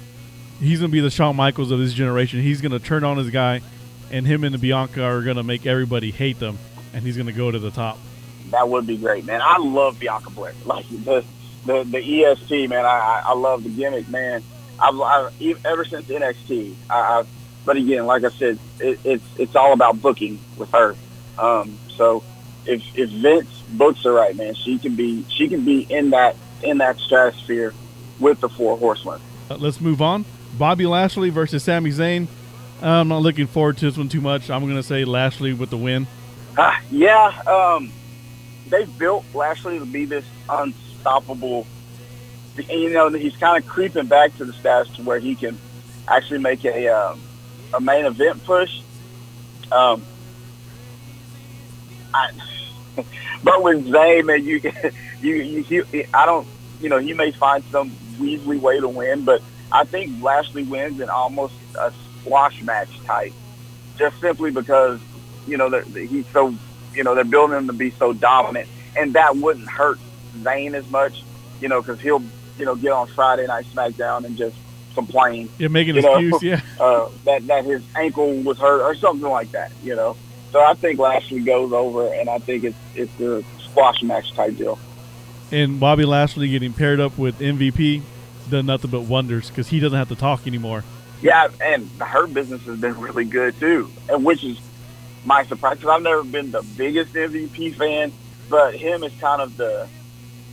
[0.59, 2.41] He's gonna be the Shawn Michaels of this generation.
[2.41, 3.61] He's gonna turn on his guy,
[4.11, 6.57] and him and the Bianca are gonna make everybody hate them,
[6.93, 7.97] and he's gonna go to the top.
[8.51, 9.41] That would be great, man.
[9.43, 10.53] I love Bianca Belair.
[10.65, 11.23] Like the
[11.65, 12.85] the, the EST, man.
[12.85, 14.43] I, I love the gimmick, man.
[14.79, 16.75] I've, I've ever since NXT.
[16.89, 17.23] I, I
[17.65, 20.95] but again, like I said, it, it's it's all about booking with her.
[21.39, 22.23] Um, so
[22.65, 26.35] if if Vince books are right, man, she can be she can be in that
[26.63, 27.73] in that stratosphere
[28.19, 29.19] with the four horsemen.
[29.49, 30.25] Uh, let's move on.
[30.57, 32.27] Bobby Lashley versus Sami Zayn.
[32.81, 34.49] I'm not looking forward to this one too much.
[34.49, 36.07] I'm gonna say Lashley with the win.
[36.57, 37.91] Ah, yeah, um,
[38.69, 41.67] they built Lashley to be this unstoppable.
[42.69, 45.57] You know, he's kind of creeping back to the status to where he can
[46.07, 47.19] actually make a um,
[47.73, 48.81] a main event push.
[49.71, 50.03] Um,
[52.13, 52.31] I,
[53.45, 54.59] but with man, you
[55.21, 56.47] you you he, I don't,
[56.81, 60.99] you know, he may find some weaselly way to win, but I think Lashley wins
[60.99, 63.33] in almost a squash match type,
[63.97, 64.99] just simply because
[65.47, 66.53] you know, they're, he's so,
[66.93, 69.99] you know, they're building him to be so dominant, and that wouldn't hurt
[70.39, 71.23] Zayn as much,
[71.61, 72.23] you know, because he'll,
[72.57, 74.55] you know, get on Friday Night SmackDown and just
[74.93, 76.43] complain Yeah, an You know, excuse.
[76.43, 80.17] Yeah, uh, that that his ankle was hurt or something like that, you know.
[80.55, 84.55] So I think Lashley goes over, and I think it's it's a squash match type
[84.55, 84.79] deal.
[85.51, 88.01] and Bobby Lashley getting paired up with MVP
[88.49, 90.85] done nothing but wonders because he doesn't have to talk anymore.
[91.21, 94.57] Yeah, and Hurt Business has been really good too, and which is
[95.25, 98.13] my surprise because I've never been the biggest MVP fan,
[98.49, 99.89] but him is kind of the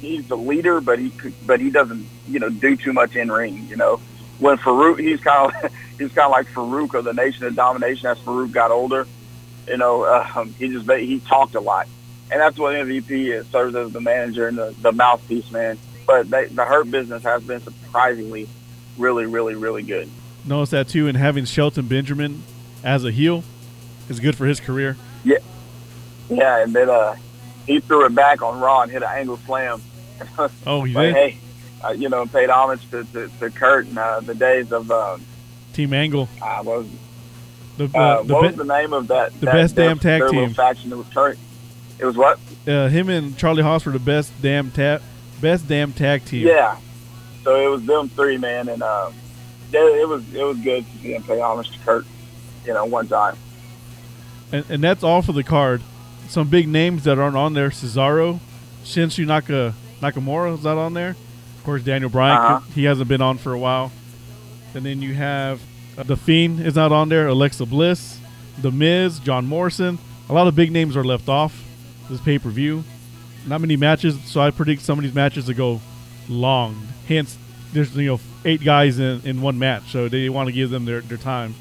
[0.00, 3.30] he's the leader, but he could, but he doesn't you know do too much in
[3.30, 3.68] ring.
[3.68, 4.00] You know,
[4.40, 8.08] when Farouk he's kind of he's kind of like Farouk of the Nation of Domination
[8.08, 9.06] as Farouk got older.
[9.68, 11.86] You know, um, he just he talked a lot,
[12.30, 13.46] and that's what MVP is.
[13.48, 15.78] Serves as the manager and the, the mouthpiece, man.
[16.06, 18.48] But they, the Hurt business has been surprisingly,
[18.98, 20.10] really, really, really good.
[20.44, 22.42] Notice that too, and having Shelton Benjamin
[22.82, 23.44] as a heel
[24.08, 24.96] is good for his career.
[25.24, 25.38] Yeah,
[26.28, 27.14] yeah, and then uh,
[27.66, 29.80] he threw it back on Raw and hit an angle slam.
[30.66, 31.14] Oh, he like, did.
[31.14, 31.38] hey,
[31.84, 35.20] uh, you know, paid homage to, to, to Kurt and uh, the days of um,
[35.72, 36.86] Team Angle, uh, what was,
[37.76, 39.32] the uh, uh, the what be- was the name of that?
[39.40, 40.54] the that- best damn tag their team.
[40.54, 41.38] faction that was Kurt.
[41.98, 42.38] It was what?
[42.66, 45.00] uh, him and Charlie Haas were the best damn tag,
[45.40, 46.46] best damn tag team.
[46.46, 46.76] Yeah.
[47.44, 49.14] So it was them three, man, and um,
[49.72, 52.06] yeah, it was it was good to see them pay homage to Kurt.
[52.64, 53.36] You know, one time.
[54.52, 55.82] and, and that's all for the card.
[56.28, 58.38] Some big names that aren't on there: Cesaro,
[58.84, 61.10] Shinsu Naka, Nakamura is not on there.
[61.58, 62.36] Of course, Daniel Bryan.
[62.38, 62.60] Uh-huh.
[62.74, 63.92] He hasn't been on for a while.
[64.74, 65.64] And then you have uh,
[65.96, 67.28] the Fiend is not on there.
[67.28, 68.18] Alexa Bliss,
[68.60, 69.98] The Miz, John Morrison.
[70.28, 71.62] A lot of big names are left off
[72.08, 72.84] this pay per view.
[73.46, 75.80] Not many matches, so I predict some of these matches to go
[76.28, 76.86] long.
[77.08, 77.36] Hence,
[77.72, 80.84] there's you know eight guys in, in one match, so they want to give them
[80.84, 81.54] their, their time.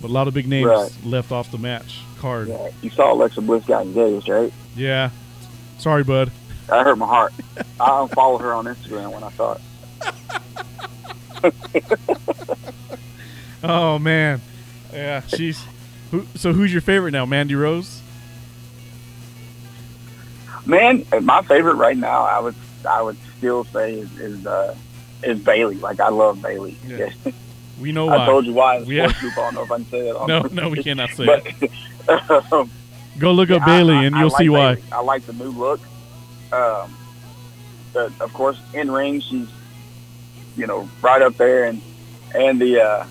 [0.00, 0.90] But a lot of big names Right.
[1.04, 2.48] left off the match card.
[2.48, 2.70] Yeah.
[2.82, 4.52] You saw Alexa Bliss got engaged, right?
[4.76, 5.10] Yeah.
[5.78, 6.30] Sorry, bud.
[6.68, 7.32] That hurt my heart.
[7.80, 9.56] I unfollowed her on Instagram when I saw
[11.42, 11.54] it.
[13.62, 14.40] Oh man.
[14.92, 15.62] Yeah, she's.
[16.10, 18.00] Who, so who's your favorite now, Mandy Rose?
[20.66, 22.54] Man, my favorite right now, I would
[22.88, 24.74] I would still say is is, uh,
[25.22, 25.76] is Bayley.
[25.76, 26.76] Like I love Bayley.
[26.86, 27.10] Yeah.
[27.80, 28.26] We know I why.
[28.26, 29.08] told you why We Yeah.
[29.08, 29.38] sports group.
[29.38, 30.16] I don't know if I can say that.
[30.16, 31.70] On No, no, we cannot say but, it.
[32.52, 32.70] um,
[33.18, 34.74] Go look up I- Bayley, I- and I you'll like see why.
[34.74, 34.86] Bayley.
[34.92, 35.80] I like the new look.
[36.52, 36.94] Um,
[37.92, 39.48] but of course, in ring, she's
[40.56, 41.80] you know right up there, and
[42.34, 43.06] and the uh,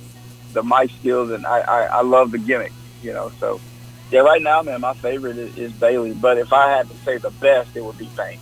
[0.58, 2.74] the mic skills, and I, I I love the gimmick.
[3.04, 3.62] You know, so
[4.12, 6.13] yeah, right now, man, my favorite is, is Bayley.
[6.13, 8.41] But if I had to say the best, it would be Banks.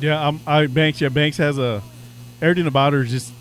[0.00, 1.00] Yeah, um, I Banks.
[1.00, 1.82] Yeah, Banks has a
[2.40, 3.32] everything about her is just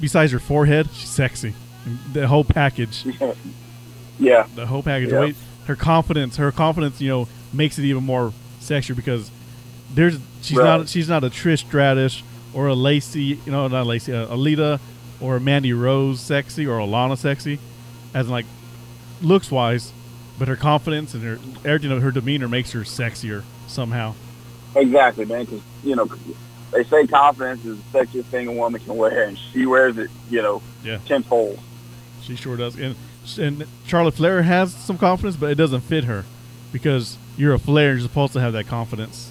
[0.00, 1.54] besides her forehead, she's sexy.
[2.12, 3.04] The whole package,
[4.18, 5.12] yeah, the whole package.
[5.12, 5.20] Yeah.
[5.20, 5.36] Wait,
[5.66, 9.30] her confidence, her confidence, you know, makes it even more sexy because
[9.94, 10.64] there's she's Right.
[10.78, 14.80] not she's not a Trish Stratus or a Lacey, you know, not Lacey, uh, Alita
[15.20, 17.58] or Mandy Rose sexy or Alana sexy,
[18.14, 18.46] as in like
[19.20, 19.92] looks wise,
[20.38, 24.14] but her confidence and her everything of her demeanor makes her sexier somehow.
[24.76, 25.44] exactly, man.
[25.44, 26.08] Because you know,
[26.72, 30.10] they say confidence is the sexiest thing a woman can wear, and she wears it,
[30.30, 30.98] you know, Yeah.
[31.06, 31.58] tenfold.
[32.22, 32.76] She sure does.
[32.76, 32.94] And
[33.38, 36.24] and Charlotte Flair has some confidence, but it doesn't fit her
[36.72, 37.92] because you're a Flair.
[37.92, 39.30] You're supposed to have that confidence.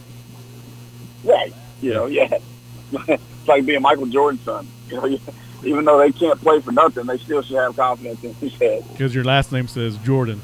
[1.24, 1.54] Right.
[1.82, 2.38] You know, yeah.
[3.08, 4.68] it's like being Michael Jordan's son.
[4.90, 5.20] You know,
[5.64, 8.84] even though they can't play for nothing, they still should have confidence in his head.
[8.92, 10.42] Because your last name says Jordan.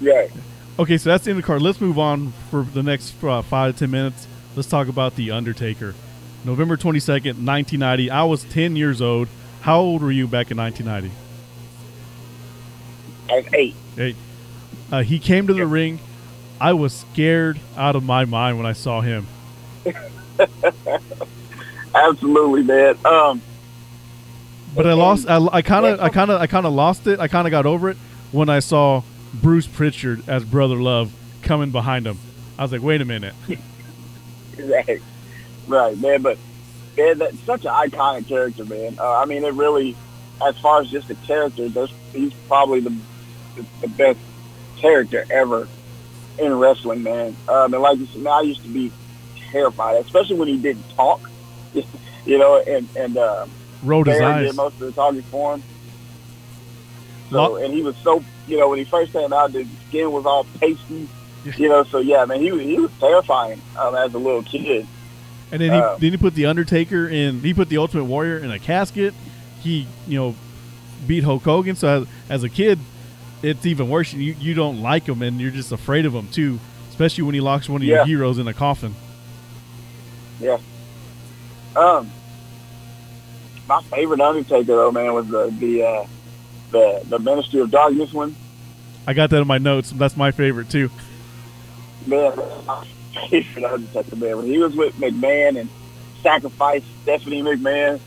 [0.00, 0.28] Yeah.
[0.78, 1.62] Okay, so that's the end of the card.
[1.62, 4.26] Let's move on for the next uh, five to ten minutes.
[4.56, 5.94] Let's talk about the Undertaker.
[6.44, 8.10] November twenty second, nineteen ninety.
[8.10, 9.28] I was ten years old.
[9.60, 11.12] How old were you back in nineteen ninety?
[13.30, 13.74] I was eight.
[13.96, 14.16] Hey,
[14.90, 16.00] uh, he came to the ring.
[16.60, 19.26] I was scared out of my mind when I saw him.
[21.94, 22.98] Absolutely, man.
[23.04, 23.40] Um,
[24.74, 25.28] But I lost.
[25.28, 27.20] I kind of, I kind of, I kind of lost it.
[27.20, 27.96] I kind of got over it
[28.32, 32.18] when I saw Bruce Pritchard as Brother Love coming behind him.
[32.58, 33.34] I was like, wait a minute.
[34.58, 35.02] right.
[35.66, 36.22] Right, man.
[36.22, 36.38] But
[36.96, 38.98] man, that's such an iconic character, man.
[38.98, 39.96] Uh, I mean, it really,
[40.46, 41.68] as far as just a character,
[42.12, 42.96] he's probably the
[43.80, 44.18] the best
[44.76, 45.68] character ever
[46.38, 47.36] in wrestling, man.
[47.48, 48.90] Um, and like you said, man, I used to be
[49.50, 51.30] terrified, especially when he didn't talk.
[51.72, 53.46] you know, and and uh,
[53.84, 54.48] Rolled his eyes.
[54.48, 55.62] did most of the talking for him.
[57.30, 60.26] So, and he was so, you know, when he first came out, the skin was
[60.26, 61.08] all pasty.
[61.56, 64.86] You know, so yeah, man, he was he was terrifying um, as a little kid.
[65.52, 67.40] And then he Uh, then he put the Undertaker in.
[67.40, 69.12] He put the Ultimate Warrior in a casket.
[69.60, 70.34] He you know
[71.06, 71.76] beat Hulk Hogan.
[71.76, 72.78] So as, as a kid,
[73.42, 74.12] it's even worse.
[74.14, 76.60] You you don't like him and you're just afraid of him too.
[76.88, 78.94] Especially when he locks one of your heroes in a coffin.
[80.40, 80.58] Yeah.
[81.76, 82.10] Um,
[83.68, 86.06] my favorite Undertaker though, man, was the the uh,
[86.70, 88.36] the the Ministry of Darkness one.
[89.06, 89.90] I got that in my notes.
[89.90, 90.90] That's my favorite too.
[92.06, 92.86] Man, my
[93.30, 95.68] favorite Undertaker man when he was with McMahon and
[96.22, 98.00] sacrificed Stephanie McMahon,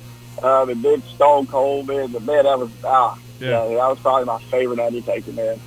[0.43, 2.11] um, and then Stone Cold man.
[2.11, 3.49] But man, that was ah, Yeah.
[3.49, 5.59] yeah, that was probably my favorite Undertaker man.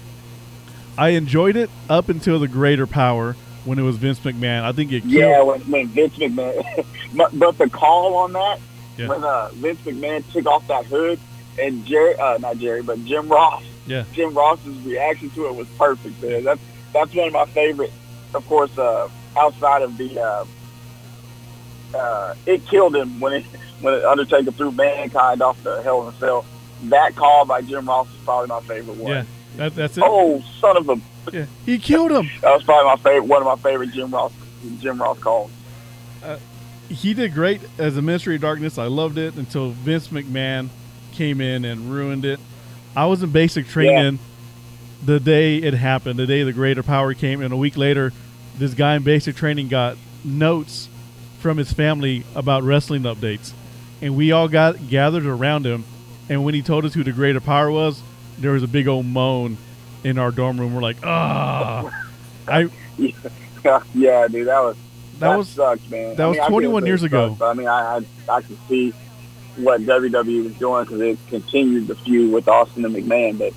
[0.99, 4.63] I enjoyed it up until the Greater Power when it was Vince McMahon.
[4.63, 5.13] I think it killed.
[5.13, 8.61] Yeah, when, when Vince McMahon, but, but the call on that
[8.97, 9.09] Yeah.
[9.09, 11.19] when uh, Vince McMahon took off that hood
[11.61, 14.05] and Jerry, uh, not Jerry, but Jim Ross, Yeah.
[14.13, 16.23] Jim Ross's reaction to it was perfect.
[16.23, 16.45] Man.
[16.45, 16.61] That's
[16.93, 17.93] that's one of my favorite.
[18.35, 20.45] Of course, uh, outside of the, uh,
[21.95, 23.45] uh, it killed him when it
[23.81, 26.45] when Undertaker threw Mankind off the Hell in a Cell.
[26.85, 29.13] That call by Jim Ross is probably my favorite one.
[29.13, 29.25] Yeah.
[29.57, 30.05] That, that's it.
[30.07, 30.97] Oh, son of a!
[31.33, 31.45] Yeah.
[31.67, 32.31] He killed him.
[32.41, 33.29] That was probably my favorite.
[33.29, 34.33] One of my favorite Jim Ross
[34.81, 35.51] Jim Ross calls.
[36.91, 38.77] He did great as a Ministry of Darkness.
[38.77, 40.69] I loved it until Vince McMahon
[41.13, 42.41] came in and ruined it.
[42.97, 44.19] I was in basic training
[45.03, 48.13] the day it happened, the day the Greater Power came, and a week later,
[48.59, 50.89] this guy in basic training got notes
[51.39, 53.53] from his family about wrestling updates,
[54.03, 55.85] and we all got gathered around him.
[56.29, 58.03] And when he told us who the Greater Power was,
[58.39, 59.57] there was a big old moan
[60.03, 60.75] in our dorm room.
[60.75, 61.89] We're like, ah,
[62.49, 64.77] I Yeah, yeah, dude, that was
[65.21, 66.17] that that, was sucks, man.
[66.17, 67.31] that was I get 21 years ago.
[67.31, 67.97] sucks, I mean, I
[68.29, 68.93] I, I could see
[69.57, 73.39] what WWE was doing because it continued the feud with Austin and McMahon.
[73.39, 73.53] But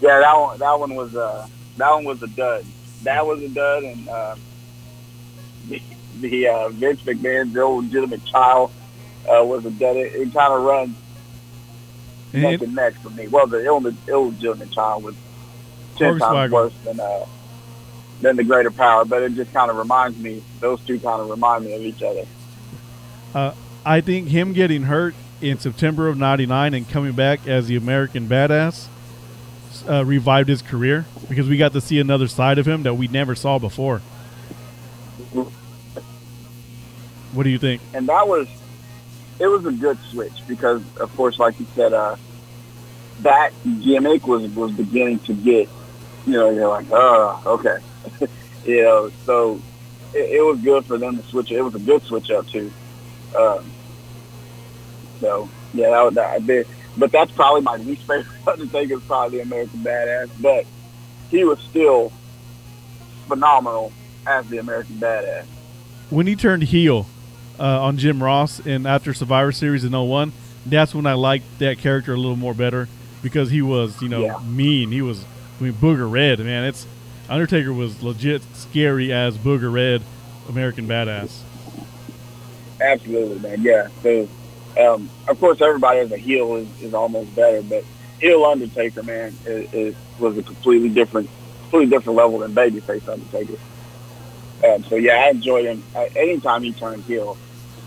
[0.00, 2.64] yeah, that one that one was uh that one was a dud.
[3.04, 4.34] That was a dud, and uh,
[5.68, 5.80] the,
[6.20, 8.72] the uh, Vince McMahon's illegitimate child
[9.28, 9.96] uh, was a dud.
[9.96, 10.96] It, it kind of runs
[12.32, 13.28] And neck it- and neck for me.
[13.28, 15.14] Well, the Ill- illegitimate child was
[15.96, 17.24] ten times worse than uh,
[18.20, 20.42] than the greater power, but it just kind of reminds me.
[20.60, 22.24] Those two kind of remind me of each other.
[23.34, 23.54] Uh,
[23.84, 28.28] I think him getting hurt in September of '99 and coming back as the American
[28.28, 28.88] Badass
[29.88, 33.08] uh, revived his career because we got to see another side of him that we
[33.08, 34.00] never saw before.
[37.32, 37.82] What do you think?
[37.94, 38.48] and that was
[39.38, 42.16] it was a good switch because of course like you said uh
[43.20, 43.52] that
[43.82, 45.68] gimmick was was beginning to get
[46.26, 47.76] you know you're like oh okay
[48.64, 49.60] you know so
[50.14, 52.70] it, it was good for them to switch it was a good switch up too
[53.36, 53.64] um
[55.20, 56.66] so yeah that, was- that I did
[56.96, 60.64] but that's probably my least favorite Undertaker is probably the American Badass but
[61.30, 62.10] he was still
[63.26, 63.92] phenomenal
[64.26, 65.44] as the American Badass
[66.10, 67.06] When he turned heel
[67.58, 70.32] uh, on Jim Ross and after Survivor Series in 01,
[70.64, 72.88] that's when I liked that character a little more better
[73.22, 74.38] because he was, you know, Yeah.
[74.44, 74.92] mean.
[74.92, 75.24] He was,
[75.58, 76.64] I mean, Booger Red, man.
[76.64, 76.86] It's
[77.28, 80.02] Undertaker was legit scary as Booger Red,
[80.48, 81.42] American Badass.
[82.80, 83.60] Absolutely, man.
[83.62, 83.88] Yeah.
[84.02, 84.28] So,
[84.80, 87.84] um, of course, everybody as a heel is, is almost better, but
[88.20, 91.28] heel Undertaker, man, is, was a completely different,
[91.62, 93.58] completely different level than babyface Undertaker.
[94.66, 95.82] Um, so yeah, I enjoyed him.
[96.16, 97.36] Anytime he turned heel,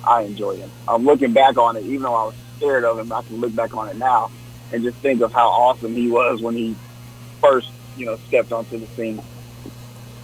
[0.08, 0.72] I enjoy him.
[0.88, 3.54] I'm looking back on it, even though I was scared of him, I can look
[3.56, 4.32] back on it now
[4.72, 6.76] and just think of how awesome he was when he
[7.42, 7.72] first,
[8.02, 9.22] you know, stepped onto the scene.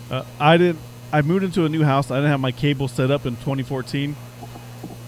[0.10, 0.80] Uh, I didn't.
[1.13, 2.12] I moved into a new house.
[2.12, 4.16] I didn't have my cable set up in 2014.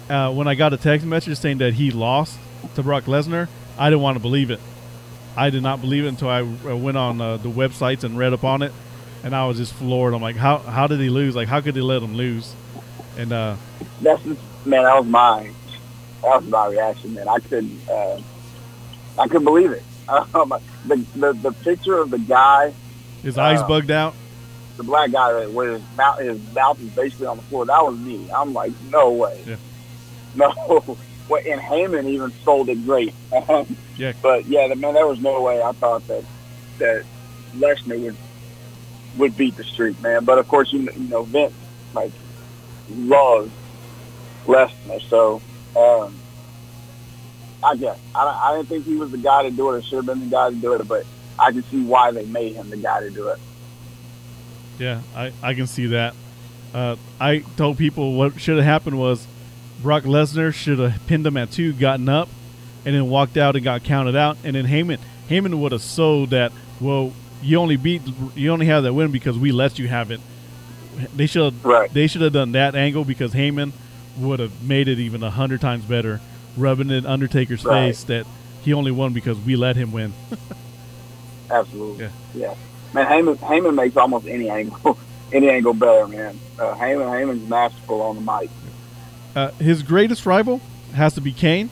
[0.09, 2.37] Uh, when I got a text message saying that he lost
[2.75, 4.59] to Brock Lesnar, I didn't want to believe it.
[5.35, 8.43] I did not believe it until I went on uh, the websites and read up
[8.43, 8.71] on it,
[9.23, 10.13] and I was just floored.
[10.13, 11.35] I'm like, how how did he lose?
[11.35, 12.53] Like, how could they let him lose?
[13.17, 13.55] And uh,
[14.01, 15.51] that's just, man, that was my
[16.21, 17.27] that was my reaction, man.
[17.27, 18.21] I couldn't uh,
[19.17, 19.83] I couldn't believe it.
[20.33, 20.51] Um,
[20.85, 22.73] the, the the picture of the guy,
[23.23, 24.13] his eyes uh, bugged out.
[24.77, 27.65] The black guy where his mouth his mouth is basically on the floor.
[27.65, 28.29] That was me.
[28.31, 29.55] I'm like, no way, yeah.
[30.35, 30.97] no.
[31.27, 33.13] Well, and Heyman even sold it great.
[33.47, 34.13] Um, yeah.
[34.21, 36.23] But yeah, the, man, there was no way I thought that
[36.79, 37.05] that
[37.55, 38.15] Lesnar would
[39.17, 40.23] would beat the streak, man.
[40.23, 41.53] But of course, you you know Vince
[41.93, 42.11] like
[42.89, 43.51] loves
[44.45, 45.41] Lesnar, so
[45.75, 46.15] um,
[47.63, 49.77] I guess I, I didn't think he was the guy to do it.
[49.77, 51.05] Or should have been the guy to do it, but
[51.37, 53.39] I can see why they made him the guy to do it.
[54.77, 56.15] Yeah, I I can see that.
[56.73, 59.27] Uh, I told people what should have happened was
[59.81, 62.29] Brock Lesnar should have pinned him at two, gotten up,
[62.85, 64.37] and then walked out and got counted out.
[64.43, 66.51] And then Heyman, Heyman would have sold that.
[66.79, 68.01] Well, you only beat,
[68.35, 70.19] you only have that win because we let you have it.
[71.15, 71.91] They should, right.
[71.93, 73.71] they should have done that angle because Heyman
[74.17, 76.19] would have made it even a hundred times better,
[76.59, 77.87] rubbing in Undertaker's right.
[77.87, 78.25] face that
[78.61, 80.13] he only won because we let him win.
[81.51, 82.05] Absolutely.
[82.05, 82.11] Yeah.
[82.35, 82.55] yeah.
[82.93, 84.97] Man, Heyman, Heyman makes almost any angle,
[85.33, 86.39] any angle better, man.
[86.57, 88.49] Uh, Heyman, Heyman's masterful on the mic.
[89.35, 90.59] Uh, his greatest rival
[90.93, 91.69] has to be Kane.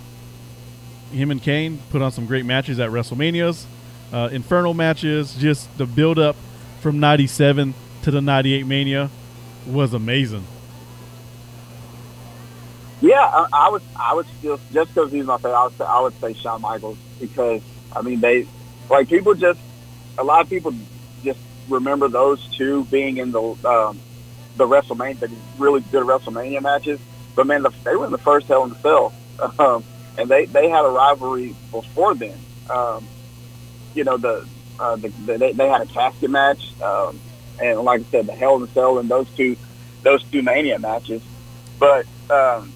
[1.12, 3.66] Him and Kane put on some great matches at WrestleManias,
[4.14, 5.36] uh, Inferno matches.
[5.36, 6.36] Just the build up
[6.82, 7.74] from '97
[8.04, 9.10] to the '98 Mania
[9.66, 10.46] was amazing.
[13.02, 15.56] Yeah, I, I would I would still just because he's my favorite.
[15.56, 17.62] I would say, I would say Shawn Michaels because
[17.96, 18.48] I mean they
[18.90, 19.60] like people just
[20.18, 20.74] a lot of people
[21.24, 24.00] just remember those two being in the um,
[24.56, 27.00] the WrestleMania the really good WrestleMania matches
[27.38, 29.14] but man, the, they were in the first Hell in the Cell,
[29.60, 29.84] um,
[30.18, 32.38] and they they had a rivalry before then.
[32.70, 33.08] Um,
[33.94, 34.46] you know, the,
[34.80, 37.18] uh, the, the they, they had a casket match, um,
[37.62, 39.56] and like I said, the Hell in the Cell and those two
[40.02, 41.22] those two Mania matches.
[41.80, 42.74] But um,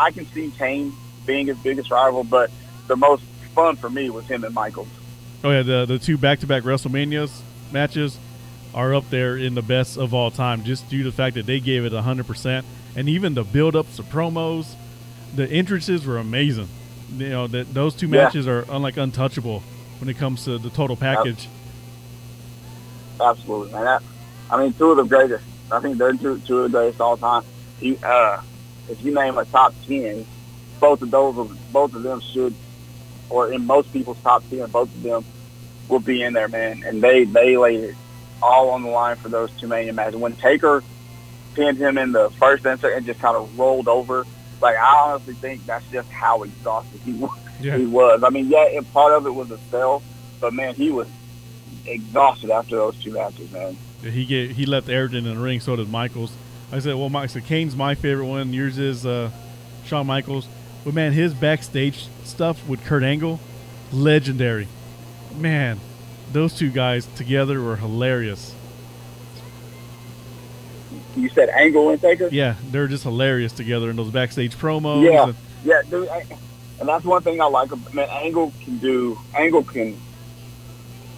[0.00, 0.92] I can see Kane
[1.26, 2.50] being his biggest rival, but
[2.86, 3.22] the most
[3.54, 4.88] fun for me was him and Michaels.
[5.44, 8.18] Oh yeah, the the two back to back WrestleManias matches
[8.74, 11.46] are up there in the best of all time, just due to the fact that
[11.46, 12.64] they gave it hundred percent
[12.96, 14.74] and even the build-ups, the promos,
[15.34, 16.68] the entrances were amazing.
[17.16, 18.52] You know that those two matches yeah.
[18.52, 19.62] are unlike untouchable
[19.98, 21.48] when it comes to the total package.
[23.20, 23.84] Absolutely, man.
[23.84, 24.02] That,
[24.50, 25.44] I mean, two of the greatest.
[25.70, 27.44] I think they're two, two of the greatest all time.
[27.80, 28.42] You, uh,
[28.88, 30.24] if you name a top ten,
[30.80, 31.34] both of those,
[31.72, 32.54] both of them should,
[33.28, 35.24] or in most people's top ten, both of them
[35.88, 36.82] will be in there, man.
[36.84, 37.94] And they they laid it
[38.42, 40.16] all on the line for those two Mania matches.
[40.16, 40.82] When Taker
[41.54, 44.26] pinned him in the first insert and just kind of rolled over.
[44.60, 47.38] Like I honestly think that's just how exhausted he was.
[47.60, 47.76] Yeah.
[47.76, 48.22] He was.
[48.22, 50.02] I mean, yeah, and part of it was a spell,
[50.40, 51.08] but man, he was
[51.86, 53.76] exhausted after those two matches, man.
[54.02, 55.60] He get he left Ayrton in the ring.
[55.60, 56.32] So did Michaels.
[56.72, 58.52] I said, well, Mike, so Kane's my favorite one.
[58.52, 59.30] Yours is uh,
[59.84, 60.46] Shawn Michaels.
[60.84, 63.40] But man, his backstage stuff with Kurt Angle,
[63.92, 64.68] legendary.
[65.36, 65.80] Man,
[66.32, 68.54] those two guys together were hilarious
[71.16, 72.28] you said Angle and Taker.
[72.28, 75.04] Yeah, they're just hilarious together in those backstage promos.
[75.04, 76.08] Yeah, and, yeah, dude,
[76.78, 77.72] and that's one thing I like.
[77.72, 79.18] About man, Angle can do.
[79.34, 80.00] Angle can.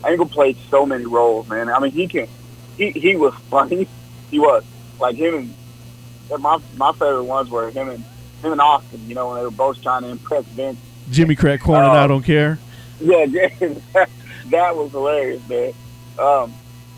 [0.04, 1.68] Angle played so many roles, man.
[1.68, 2.28] I mean, he can.
[2.76, 3.88] He he was funny.
[4.32, 4.64] He was
[5.02, 8.04] like him and my my favorite ones were him and
[8.42, 9.06] him and Austin.
[9.06, 10.78] You know, when they were both trying to impress Vince.
[11.10, 12.58] Jimmy Crack corner, um, I don't care.
[13.00, 13.26] Yeah,
[14.46, 15.74] that was hilarious, man.
[16.18, 16.54] Um,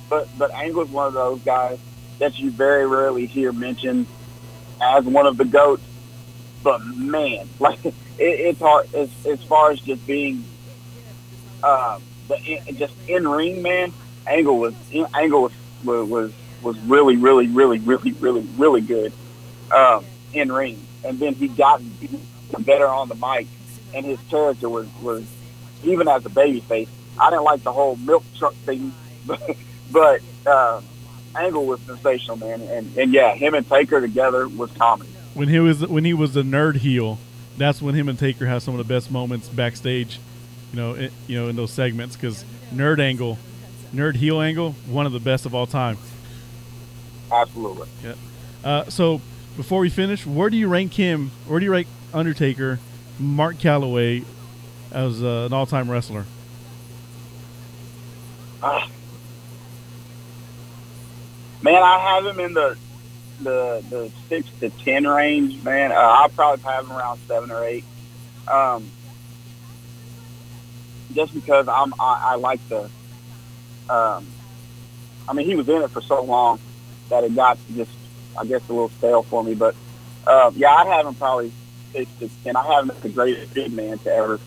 [0.08, 1.78] but but Angle's one of those guys
[2.18, 4.06] that you very rarely hear mentioned
[4.80, 5.82] as one of the goats.
[6.62, 10.44] But man, like it, it's hard as as far as just being
[11.62, 11.98] uh,
[12.28, 13.92] the just in ring man.
[14.26, 14.74] Angle was
[15.14, 15.52] Angle was
[15.84, 16.32] was was
[16.72, 19.12] really really really really really really good
[19.74, 21.80] um, in ring, and then he got
[22.60, 23.46] better on the mic,
[23.94, 25.24] and his character was was
[25.82, 26.88] even as a baby face.
[27.18, 28.92] I didn't like the whole milk truck thing,
[29.26, 29.56] but,
[29.92, 30.80] but uh,
[31.36, 35.10] Angle was sensational, man, and and yeah, him and Taker together was comedy.
[35.34, 37.18] When he was when he was the nerd heel,
[37.56, 40.18] that's when him and Taker have some of the best moments backstage.
[40.72, 43.38] You know, you know, in those segments because nerd angle,
[43.92, 45.98] nerd heel angle, one of the best of all time.
[47.34, 47.88] Absolutely.
[48.02, 48.14] Yeah.
[48.62, 49.20] Uh, so
[49.56, 51.30] before we finish, where do you rank him?
[51.46, 52.78] Where do you rank Undertaker,
[53.18, 54.24] Mark Calaway,
[54.92, 56.24] as uh, an all-time wrestler?
[58.62, 58.86] Uh,
[61.62, 62.76] man, I have him in the
[63.42, 65.62] the the six to ten range.
[65.64, 67.84] Man, uh, I'll probably have him around seven or eight.
[68.46, 68.88] Um,
[71.12, 72.88] just because I'm I, I like the.
[73.90, 74.26] Um,
[75.28, 76.58] I mean, he was in it for so long
[77.08, 77.90] that it got just,
[78.38, 79.54] I guess, a little stale for me.
[79.54, 79.74] But
[80.26, 81.52] uh, yeah, I'd have him probably
[81.92, 82.56] six to ten.
[82.56, 84.40] I have him as the greatest big man to ever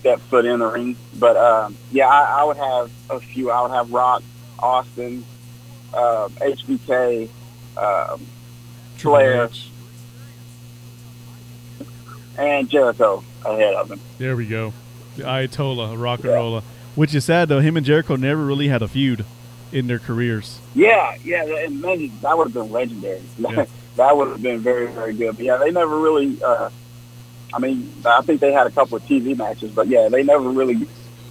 [0.00, 0.96] step foot in the ring.
[1.18, 3.50] But um, yeah, I, I would have a few.
[3.50, 4.22] I would have Rock,
[4.58, 5.24] Austin,
[5.92, 7.28] uh, HBK,
[7.76, 8.26] um,
[8.96, 9.50] Flair,
[12.36, 14.00] and Jericho ahead of him.
[14.18, 14.72] There we go.
[15.16, 16.34] The Ayatollah, Rock and yeah.
[16.34, 16.62] Rolla.
[16.94, 17.60] Which is sad though.
[17.60, 19.24] Him and Jericho never really had a feud
[19.72, 20.60] in their careers.
[20.74, 23.22] Yeah, yeah, and that would have been legendary.
[23.38, 23.66] Yeah.
[23.96, 25.36] that would have been very, very good.
[25.36, 26.42] But yeah, they never really.
[26.42, 26.70] Uh,
[27.52, 30.48] I mean, I think they had a couple of TV matches, but yeah, they never
[30.48, 30.86] really,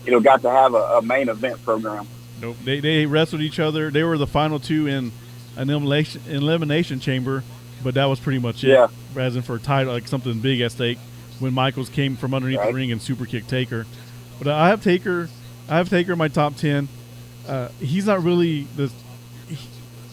[0.06, 2.08] you know, got to have a, a main event program.
[2.42, 2.58] Nope.
[2.64, 3.90] They they wrestled each other.
[3.90, 5.12] They were the final two in
[5.56, 7.44] an elimination elimination chamber,
[7.84, 8.70] but that was pretty much it.
[8.70, 8.88] Yeah.
[9.16, 11.00] As in for a title, like something big at stake.
[11.40, 12.70] When Michaels came from underneath right.
[12.70, 13.86] the ring and super kicked Taker,
[14.40, 15.30] but I have Taker.
[15.70, 16.88] I have Taker in my top ten.
[17.48, 18.92] Uh, he's not really the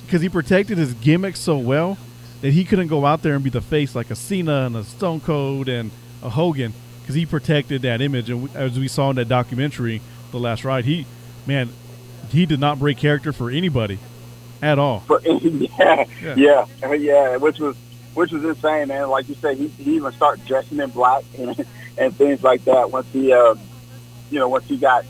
[0.04, 1.98] because he, he protected his gimmick so well
[2.40, 4.84] that he couldn't go out there and be the face like a Cena and a
[4.84, 5.90] Stone Cold and
[6.22, 8.30] a Hogan because he protected that image.
[8.30, 11.06] And we, as we saw in that documentary, The Last Ride, he
[11.46, 11.70] man,
[12.30, 13.98] he did not break character for anybody
[14.62, 15.02] at all.
[15.06, 17.76] But, yeah, yeah, yeah, yeah, which was
[18.14, 19.08] which was insane, man.
[19.08, 21.66] Like you said, he, he even started dressing in black and,
[21.98, 23.54] and things like that once he, uh,
[24.30, 25.04] you know, once he got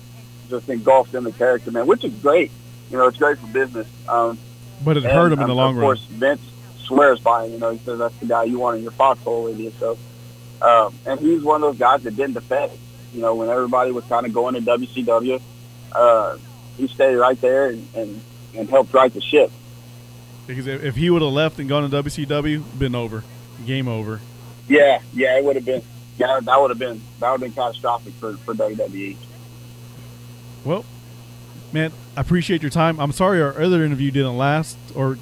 [0.48, 2.50] just engulfed in the character, man, which is great.
[2.90, 3.86] You know, it's great for business.
[4.08, 4.38] Um,
[4.84, 5.84] but it and, hurt him in the um, long run.
[5.84, 6.40] Of course, Vince
[6.84, 7.52] swears by him.
[7.52, 9.72] You know, he says that's the guy you want in your foxhole with you.
[9.78, 9.98] So,
[10.62, 12.76] um, and he's one of those guys that didn't defect.
[13.12, 15.40] You know, when everybody was kind of going to WCW,
[15.92, 16.36] uh,
[16.76, 18.20] he stayed right there and, and,
[18.56, 19.50] and helped right the ship.
[20.46, 23.24] Because if he would have left and gone to WCW, been over,
[23.64, 24.20] game over.
[24.68, 25.82] Yeah, yeah, it would have been.
[26.18, 29.16] Yeah, that would have been that would have been catastrophic for for WWE.
[30.64, 30.84] Well,
[31.72, 32.98] man, I appreciate your time.
[32.98, 35.18] I'm sorry our other interview didn't last or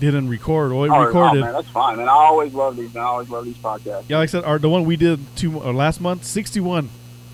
[0.00, 0.72] didn't record.
[0.72, 1.42] Well, it oh, recorded.
[1.42, 2.08] Oh, man, that's fine, man.
[2.08, 2.94] I always love these.
[2.94, 3.02] Man.
[3.02, 4.04] I always love these podcasts.
[4.08, 6.88] Yeah, like I said, our the one we did two or last month, 61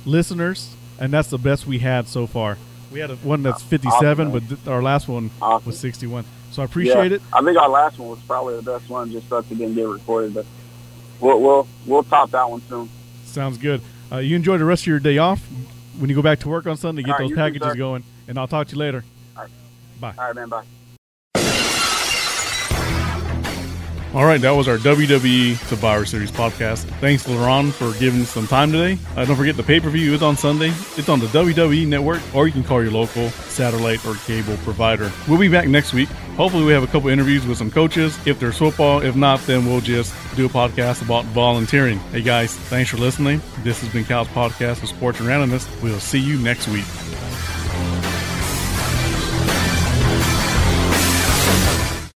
[0.04, 2.58] listeners, and that's the best we had so far.
[2.90, 5.66] We had a, one that's 57, awesome, but th- our last one awesome.
[5.66, 6.24] was 61.
[6.50, 7.22] So I appreciate yeah, it.
[7.32, 9.88] I think our last one was probably the best one, just such it didn't get
[9.88, 10.44] recorded, but
[11.20, 12.90] we'll we'll we'll top that one soon.
[13.24, 13.80] Sounds good.
[14.10, 15.40] Uh, you enjoy the rest of your day off
[15.98, 18.48] when you go back to work on Sunday, get those packages too, going, and I'll
[18.48, 19.04] talk to you later.
[19.36, 19.50] All right.
[20.00, 20.14] Bye.
[20.18, 20.48] All right, man.
[20.48, 20.64] Bye.
[24.14, 26.84] All right, that was our WWE Survivor Series podcast.
[27.00, 28.98] Thanks, LeRon, for giving us some time today.
[29.16, 30.68] Uh, don't forget the pay per view is on Sunday.
[30.98, 35.10] It's on the WWE Network, or you can call your local satellite or cable provider.
[35.26, 36.10] We'll be back next week.
[36.36, 38.18] Hopefully, we have a couple interviews with some coaches.
[38.26, 41.98] If there's football, if not, then we'll just do a podcast about volunteering.
[42.10, 43.40] Hey, guys, thanks for listening.
[43.62, 45.66] This has been Cal's podcast of Sports and Randomness.
[45.82, 46.84] We'll see you next week.